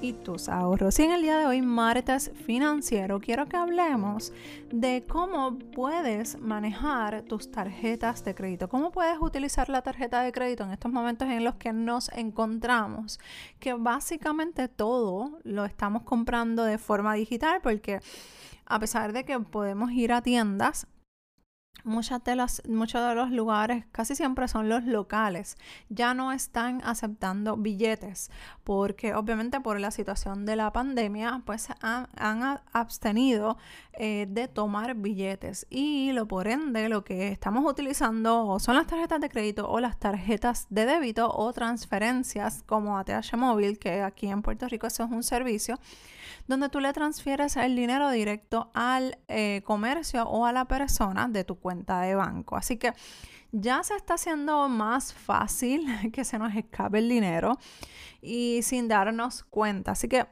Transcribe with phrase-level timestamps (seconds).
[0.00, 0.98] y tus ahorros.
[0.98, 4.32] Y en el día de hoy, martes financiero, quiero que hablemos
[4.72, 10.64] de cómo puedes manejar tus tarjetas de crédito, cómo puedes utilizar la tarjeta de crédito
[10.64, 13.20] en estos momentos en los que nos encontramos,
[13.58, 18.00] que básicamente todo lo estamos comprando de forma digital porque
[18.66, 20.86] a pesar de que podemos ir a tiendas,
[21.84, 25.56] Muchas de las, muchos de los lugares, casi siempre son los locales,
[25.88, 28.30] ya no están aceptando billetes
[28.64, 33.56] porque obviamente por la situación de la pandemia pues han, abstenido
[33.94, 35.66] eh, de tomar billetes.
[35.70, 39.98] Y lo por ende lo que estamos utilizando son las tarjetas de crédito o las
[39.98, 45.10] tarjetas de débito o transferencias como ATH móvil que aquí en Puerto Rico eso es
[45.10, 45.78] un servicio
[46.46, 51.44] donde tú le transfieres el dinero directo al eh, comercio o a la persona de
[51.44, 52.56] tu cuenta de banco.
[52.56, 52.92] Así que
[53.52, 57.58] ya se está haciendo más fácil que se nos escape el dinero
[58.20, 59.92] y sin darnos cuenta.
[59.92, 60.26] Así que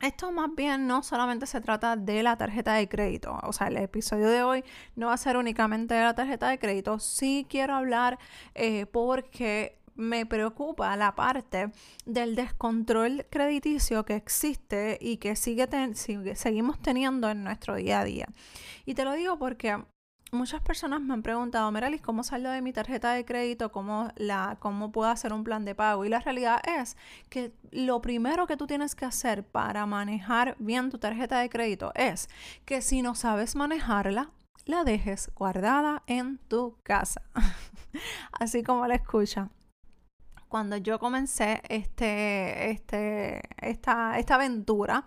[0.00, 3.78] esto más bien no solamente se trata de la tarjeta de crédito, o sea, el
[3.78, 7.74] episodio de hoy no va a ser únicamente de la tarjeta de crédito, sí quiero
[7.74, 8.18] hablar
[8.54, 11.72] eh, porque me preocupa la parte
[12.04, 15.66] del descontrol crediticio que existe y que sigue,
[16.34, 18.26] seguimos teniendo en nuestro día a día.
[18.84, 19.82] Y te lo digo porque
[20.32, 23.70] muchas personas me han preguntado, Meralis, ¿cómo salgo de mi tarjeta de crédito?
[23.72, 26.04] ¿Cómo, la, ¿Cómo puedo hacer un plan de pago?
[26.04, 26.96] Y la realidad es
[27.28, 31.92] que lo primero que tú tienes que hacer para manejar bien tu tarjeta de crédito
[31.94, 32.28] es
[32.64, 34.30] que si no sabes manejarla,
[34.64, 37.22] la dejes guardada en tu casa.
[38.32, 39.50] Así como la escucha
[40.48, 45.04] cuando yo comencé este, este, esta, esta aventura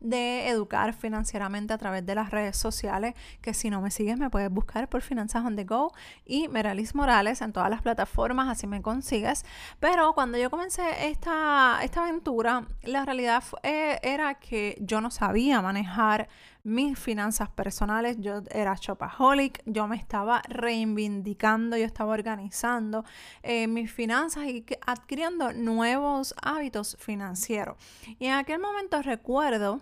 [0.00, 4.30] de educar financieramente a través de las redes sociales, que si no me sigues me
[4.30, 5.92] puedes buscar por Finanzas on the Go
[6.24, 9.44] y Meralis Morales en todas las plataformas, así me consigues.
[9.78, 15.62] Pero cuando yo comencé esta, esta aventura, la realidad eh, era que yo no sabía
[15.62, 16.28] manejar
[16.62, 23.04] mis finanzas personales, yo era shopaholic, yo me estaba reivindicando, yo estaba organizando
[23.42, 27.76] eh, mis finanzas y adquiriendo nuevos hábitos financieros.
[28.18, 29.80] Y en aquel momento recuerdo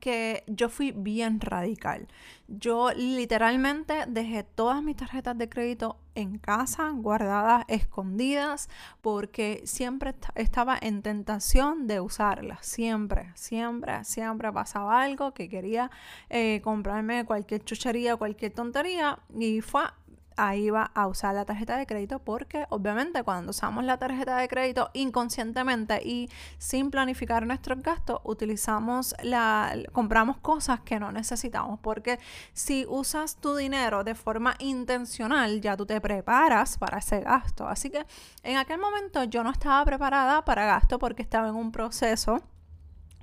[0.00, 2.08] que yo fui bien radical.
[2.48, 8.68] Yo literalmente dejé todas mis tarjetas de crédito en casa, guardadas, escondidas,
[9.00, 12.64] porque siempre estaba en tentación de usarlas.
[12.64, 15.90] Siempre, siempre, siempre pasaba algo que quería
[16.30, 19.82] eh, comprarme cualquier chuchería, cualquier tontería y fue
[20.36, 24.48] ahí va a usar la tarjeta de crédito porque obviamente cuando usamos la tarjeta de
[24.48, 32.18] crédito inconscientemente y sin planificar nuestros gastos, utilizamos la compramos cosas que no necesitamos porque
[32.52, 37.66] si usas tu dinero de forma intencional, ya tú te preparas para ese gasto.
[37.66, 38.04] Así que
[38.42, 42.42] en aquel momento yo no estaba preparada para gasto porque estaba en un proceso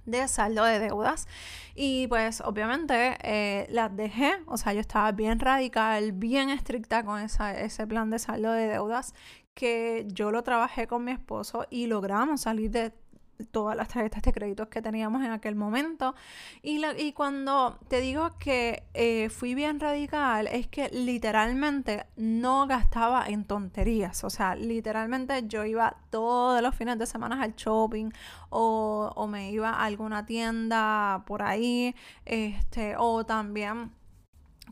[0.06, 1.28] de saldo de deudas.
[1.76, 7.20] Y pues obviamente eh, las dejé, o sea, yo estaba bien radical, bien estricta con
[7.20, 9.14] esa, ese plan de saldo de deudas
[9.54, 12.92] que yo lo trabajé con mi esposo y logramos salir de
[13.52, 16.16] todas las tarjetas de créditos que teníamos en aquel momento.
[16.62, 23.46] Y, cuando te digo que eh, fui bien radical, es que literalmente no gastaba en
[23.46, 24.24] tonterías.
[24.24, 28.10] O sea, literalmente yo iba todos los fines de semana al shopping
[28.50, 31.96] o, o me iba a alguna tienda por ahí.
[32.26, 33.92] Este, o también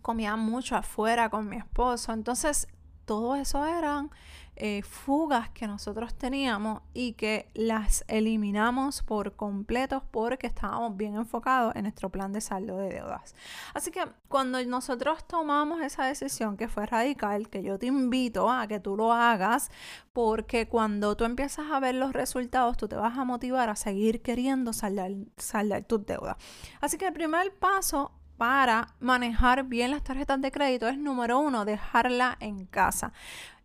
[0.02, 2.14] comía mucho afuera con mi esposo.
[2.14, 2.68] Entonces,
[3.12, 4.10] todo eso eran
[4.56, 11.76] eh, fugas que nosotros teníamos y que las eliminamos por completo porque estábamos bien enfocados
[11.76, 13.36] en nuestro plan de saldo de deudas.
[13.74, 18.66] Así que cuando nosotros tomamos esa decisión que fue radical, que yo te invito a
[18.66, 19.72] que tú lo hagas,
[20.14, 24.22] porque cuando tú empiezas a ver los resultados, tú te vas a motivar a seguir
[24.22, 26.38] queriendo saldar, saldar tus deudas.
[26.80, 31.64] Así que el primer paso para manejar bien las tarjetas de crédito es número uno,
[31.64, 33.14] dejarla en casa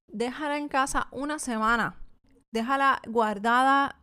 [0.08, 1.96] déjala en casa una semana.
[2.52, 4.00] Déjala guardada,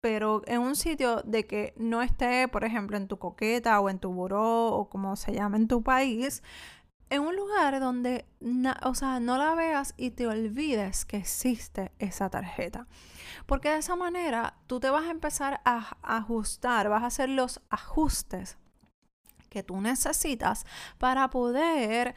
[0.00, 3.98] pero en un sitio de que no esté, por ejemplo, en tu coqueta o en
[3.98, 6.42] tu buró o como se llama en tu país.
[7.08, 8.26] En un lugar donde,
[8.82, 12.86] o sea, no la veas y te olvides que existe esa tarjeta.
[13.46, 17.60] Porque de esa manera tú te vas a empezar a ajustar, vas a hacer los
[17.70, 18.58] ajustes
[19.56, 20.66] que tú necesitas
[20.98, 22.14] para poder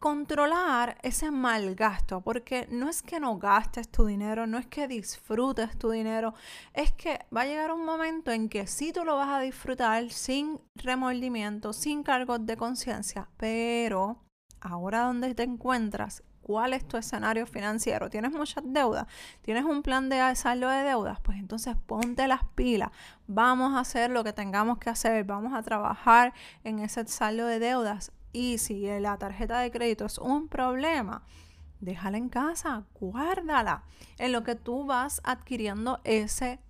[0.00, 4.88] controlar ese mal gasto, porque no es que no gastes tu dinero, no es que
[4.88, 6.34] disfrutes tu dinero,
[6.74, 10.10] es que va a llegar un momento en que sí tú lo vas a disfrutar
[10.10, 14.24] sin remordimiento, sin cargos de conciencia, pero
[14.60, 18.08] ahora donde te encuentras, ¿cuál es tu escenario financiero?
[18.08, 19.06] ¿Tienes muchas deudas?
[19.42, 21.20] ¿Tienes un plan de saldo de deudas?
[21.20, 22.88] Pues entonces ponte las pilas,
[23.26, 26.32] vamos a hacer lo que tengamos que hacer, vamos a trabajar
[26.64, 31.22] en ese saldo de deudas y si la tarjeta de crédito es un problema,
[31.80, 33.82] déjala en casa, guárdala,
[34.16, 36.60] en lo que tú vas adquiriendo ese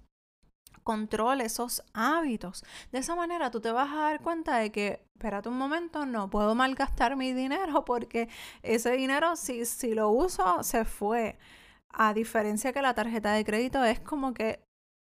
[0.83, 2.65] control, esos hábitos.
[2.91, 6.31] De esa manera tú te vas a dar cuenta de que, espérate un momento, no
[6.31, 8.29] puedo malgastar mi dinero porque
[8.63, 11.39] ese dinero si, si lo uso se fue.
[11.91, 14.63] A diferencia que la tarjeta de crédito es como que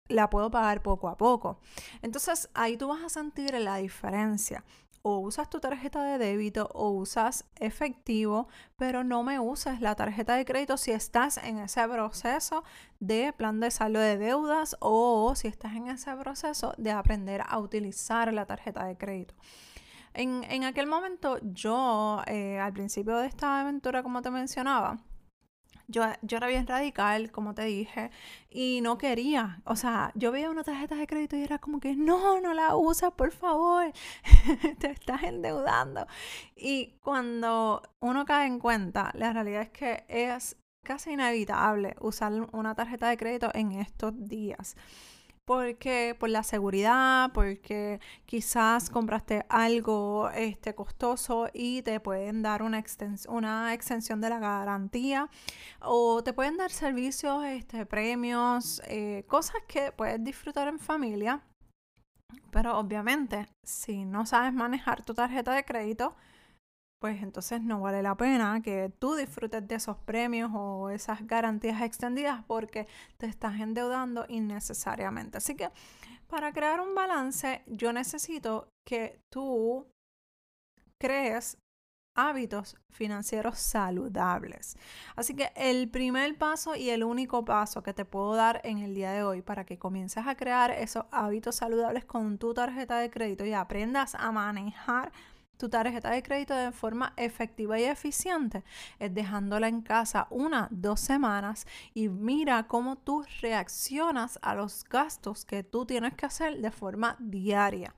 [0.07, 1.59] la puedo pagar poco a poco.
[2.01, 4.63] Entonces ahí tú vas a sentir la diferencia
[5.01, 10.35] o usas tu tarjeta de débito o usas efectivo, pero no me uses la tarjeta
[10.35, 12.63] de crédito si estás en ese proceso
[13.01, 17.59] de plan de saldo de deudas o si estás en ese proceso de aprender a
[17.59, 19.33] utilizar la tarjeta de crédito.
[20.19, 24.97] En, aquel momento yo, eh, al principio de esta aventura, como te mencionaba,
[25.87, 28.09] yo, era bien radical, como te dije,
[28.49, 29.61] y no quería.
[29.63, 32.75] O sea, yo veía una tarjeta de crédito y era como que, no, no la
[32.75, 33.93] usas, por favor,
[34.79, 36.07] te estás endeudando.
[36.55, 42.73] Y cuando uno cae en cuenta, la realidad es que es casi inevitable usar una
[42.73, 44.75] tarjeta de crédito en estos días
[45.47, 52.79] porque por la seguridad, porque quizás compraste algo este, costoso y te pueden dar una,
[52.79, 55.29] extensión de la garantía
[55.79, 61.41] o te pueden dar servicios, este, premios, eh, cosas que puedes disfrutar en familia.
[62.51, 66.13] Pero obviamente, si no sabes manejar tu tarjeta de crédito,
[66.99, 71.81] pues entonces no vale la pena que tú disfrutes de esos premios o esas garantías
[71.81, 75.37] extendidas porque te estás endeudando innecesariamente.
[75.37, 75.69] Así que
[76.27, 79.87] para crear un balance, yo necesito que tú
[80.99, 81.57] crees
[82.15, 84.75] hábitos financieros saludables.
[85.15, 88.95] Así que el primer paso y el único paso que te puedo dar en el
[88.95, 93.11] día de hoy para que comiences a crear esos hábitos saludables con tu tarjeta de
[93.11, 95.11] crédito y aprendas a manejar
[95.57, 98.63] tu tarjeta de crédito de forma efectiva y eficiente
[98.99, 105.45] es dejándola en casa una, dos semanas y mira cómo tú reaccionas a los gastos
[105.45, 107.93] que tú tienes que hacer de forma diaria.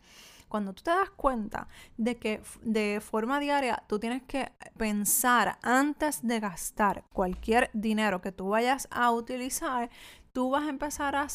[0.48, 1.68] Cuando tú te das cuenta
[1.98, 8.32] de que de forma diaria tú tienes que pensar antes de gastar cualquier dinero que
[8.32, 9.92] tú vayas a utilizar,
[10.34, 11.28] tú vas a empezar a,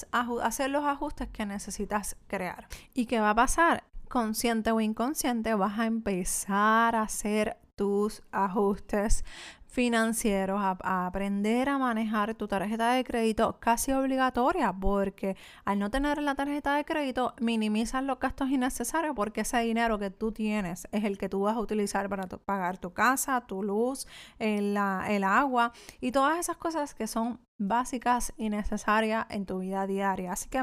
[0.43, 2.67] hacer los ajustes que necesitas crear.
[2.93, 3.85] ¿Y qué va a pasar?
[4.15, 9.25] Consciente o inconsciente, vas a empezar a hacer tus ajustes
[9.67, 16.23] financieros, a, aprender a manejar tu tarjeta de crédito casi obligatoria, porque al no tener
[16.23, 21.03] la tarjeta de crédito minimizas los gastos innecesarios porque ese dinero que tú tienes es
[21.03, 24.07] el que tú vas a utilizar para pagar tu casa, tu luz,
[24.39, 24.79] el,
[25.09, 30.31] el agua y todas esas cosas que son básicas y necesarias en tu vida diaria.
[30.31, 30.63] Así que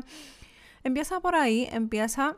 [0.86, 2.38] empieza por ahí, empieza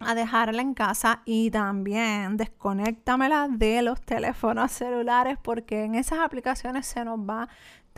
[0.00, 6.86] a dejarla en casa y también desconéctamela de los teléfonos celulares porque en esas aplicaciones
[6.86, 7.48] se nos va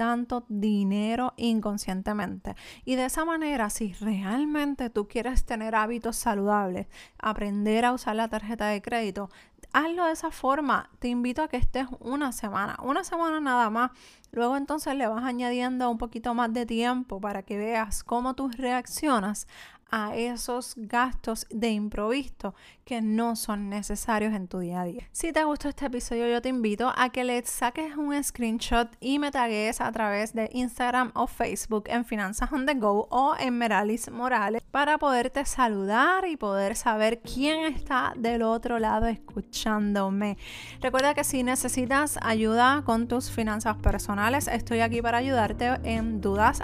[0.00, 2.55] tanto dinero inconscientemente.
[2.87, 6.87] Y de esa manera, si realmente tú quieres tener hábitos saludables,
[7.19, 9.28] aprender a usar la tarjeta de crédito,
[9.75, 10.88] hazlo de esa forma.
[11.00, 13.90] Te invito a que estés una semana, una semana nada más.
[14.33, 18.49] Luego entonces le vas añadiendo un poquito más de tiempo para que veas cómo tú
[18.57, 19.49] reaccionas
[19.90, 22.54] a esos gastos de improviso
[22.85, 25.09] que no son necesarios en tu día a día.
[25.12, 29.20] Si te gustó este episodio, yo te invito a que le saques un screenshot y
[29.20, 33.56] me tagues a través de Instagram o Facebook en Finanzas on the Go o en
[33.59, 40.37] Meralis Morales para poderte saludar y poder saber quién está del otro lado escuchándome.
[40.80, 46.61] Recuerda que si necesitas ayuda con tus finanzas personales, estoy aquí para ayudarte en dudas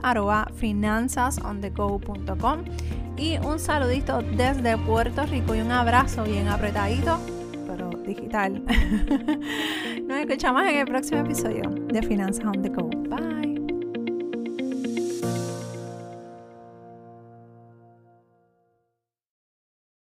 [0.57, 2.65] finanzasonthego.com
[3.17, 7.19] y un saludito desde Puerto Rico y un abrazo bien apretadito,
[7.67, 8.63] pero digital.
[10.07, 12.89] Nos escuchamos en el próximo episodio de Finanzas on the Go.
[13.09, 13.26] Bye.